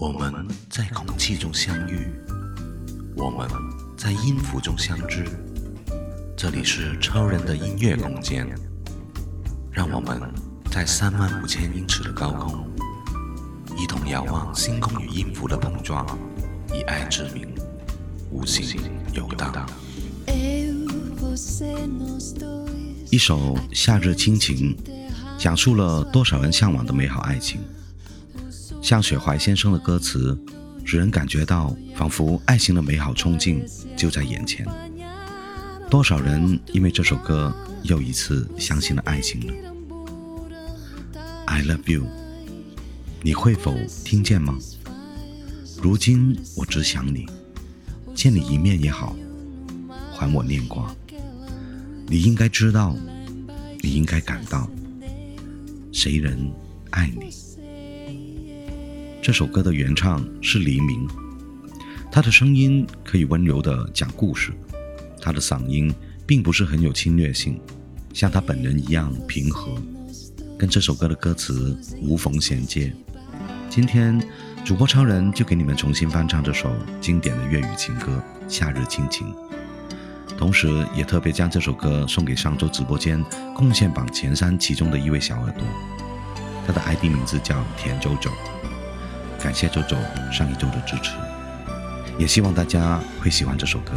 [0.00, 0.32] 我们
[0.70, 2.08] 在空气中相遇，
[3.14, 3.46] 我们
[3.98, 5.26] 在音符中相知。
[6.34, 8.48] 这里是超人的音乐空间，
[9.70, 10.18] 让我们
[10.70, 12.66] 在三万五千英尺的高空，
[13.76, 16.06] 一同遥望星空与音符的碰撞，
[16.72, 17.46] 以爱之名，
[18.30, 18.80] 无形
[19.12, 19.68] 游荡。
[23.10, 24.74] 一首《夏日亲情》，
[25.36, 27.60] 讲述了多少人向往的美好爱情。
[28.82, 30.36] 像雪怀先生的歌词，
[30.84, 33.62] 使人感觉到仿佛爱情的美好憧憬
[33.96, 34.66] 就在眼前。
[35.88, 39.52] 多少人因为这首歌又一次相信了爱情呢
[41.46, 42.06] ？I love you，
[43.22, 44.56] 你会否听见吗？
[45.82, 47.26] 如今我只想你，
[48.14, 49.16] 见你一面也好，
[50.12, 50.94] 还我念挂。
[52.06, 52.96] 你应该知道，
[53.82, 54.68] 你应该感到，
[55.92, 56.50] 谁人
[56.90, 57.30] 爱你？
[59.22, 61.06] 这首歌的原唱是黎明，
[62.10, 64.50] 他的声音可以温柔地讲故事，
[65.20, 65.92] 他的嗓音
[66.26, 67.60] 并不是很有侵略性，
[68.14, 69.74] 像他本人一样平和，
[70.58, 72.90] 跟这首歌的歌词无缝衔接。
[73.68, 74.18] 今天
[74.64, 79.26] 主播超人就给你们重新翻唱这首经典的粤语情歌《夏日亲情》，
[80.38, 83.22] 同时也特别将这首歌送给上周直播间
[83.54, 85.62] 贡献榜前三其中的一位小耳朵，
[86.66, 88.30] 他的 ID 名字叫田周周。
[89.42, 89.96] 感谢周周
[90.30, 91.12] 上一周的支持，
[92.18, 93.92] 也希望大家会喜欢这首歌，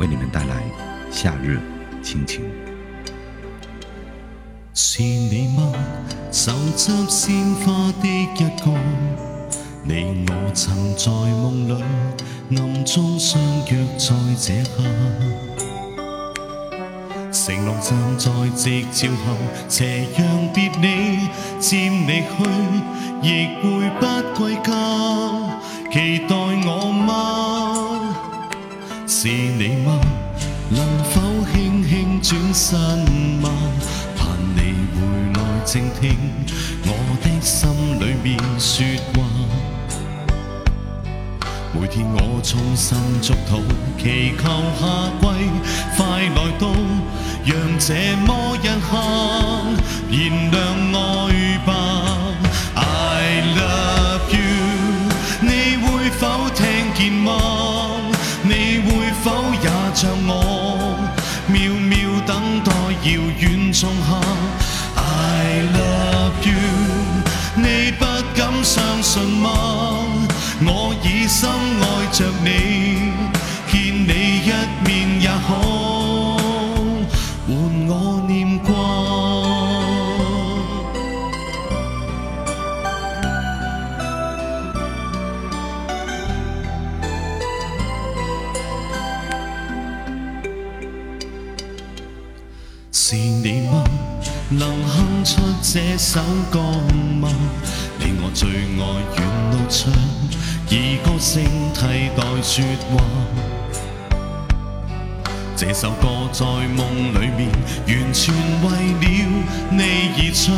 [0.00, 0.62] 为你们带来
[1.10, 1.60] 夏日
[2.02, 2.42] 亲情。
[4.72, 5.72] 是你吗？
[6.32, 8.72] 手执鲜花的一个，
[9.84, 11.82] 你我曾在梦里
[12.56, 14.82] 暗中相约在这刻。
[17.32, 19.34] 承诺站在夕照后，
[19.66, 22.28] 斜阳别你，渐离去，
[23.22, 24.04] 亦会不
[24.38, 24.70] 归家。
[25.90, 28.14] 期待我吗？
[29.06, 29.98] 是你吗？
[30.68, 31.20] 能否
[31.54, 32.78] 轻轻转身
[33.40, 33.48] 吗？
[34.14, 35.00] 盼你回
[35.32, 36.14] 来静听
[36.84, 36.88] 我
[37.22, 39.11] 的心里面说。
[41.74, 43.58] 每天我衷心祝祷，
[43.96, 44.42] 祈求
[44.78, 44.80] 夏
[45.20, 45.24] 季
[45.96, 46.68] 快来到。
[47.44, 47.94] 让这
[48.24, 48.28] 么
[48.62, 48.90] 一刻
[50.10, 50.14] 燃
[50.52, 50.54] 亮
[50.92, 50.96] 爱
[51.66, 51.68] 吧
[52.76, 52.78] ，I
[53.56, 54.38] love you，
[55.40, 55.50] 你
[55.82, 56.60] 会否听
[56.94, 57.28] 见吗？
[58.44, 58.50] 你
[58.84, 59.26] 会否
[59.60, 60.30] 也像我，
[61.50, 61.56] 渺
[61.90, 61.92] 渺
[62.26, 62.30] 等
[62.62, 62.70] 待
[63.02, 63.10] 遥
[63.40, 64.08] 远仲夏
[92.94, 93.82] 是你吗？
[94.50, 96.20] 能哼出这首
[96.50, 96.60] 歌
[97.18, 97.26] 吗？
[97.98, 98.82] 你我最爱
[99.16, 99.90] 沿路唱，
[100.68, 101.42] 以歌声
[101.72, 103.02] 替代说话。
[105.56, 107.48] 这首歌在梦里面，
[107.88, 108.68] 完全为
[109.00, 109.04] 了
[109.70, 109.80] 你
[110.14, 110.54] 而唱，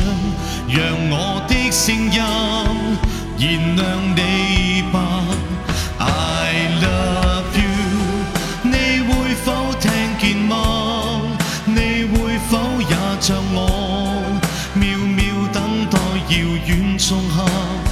[0.68, 0.76] 让
[1.10, 1.14] 我
[1.46, 2.18] 的声音
[3.38, 3.80] 燃亮
[4.16, 4.96] 你吧。
[6.00, 6.02] I
[6.82, 7.70] love you，
[8.64, 8.74] 你
[9.06, 9.46] 会否
[9.78, 9.86] 听
[17.14, 17.83] 远仲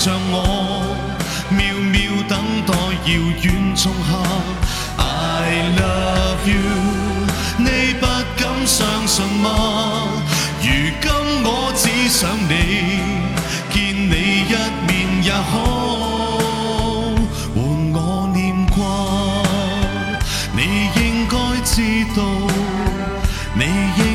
[0.00, 0.96] 像我，
[1.52, 1.60] 渺
[1.92, 2.32] 渺等
[2.64, 2.72] 待
[3.04, 3.12] 遥
[3.42, 4.10] 远仲夏
[4.96, 6.56] ？I love you，
[7.58, 10.08] 你不敢相信吗？
[10.62, 10.68] 如
[11.02, 11.04] 今
[11.44, 12.50] 我只想你，
[13.74, 14.14] 见你
[14.48, 14.54] 一
[14.88, 14.90] 面
[15.22, 15.54] 也好，
[17.54, 18.80] 換我念挂。
[20.56, 21.76] 你应该知
[22.16, 22.22] 道，
[23.52, 24.09] 你。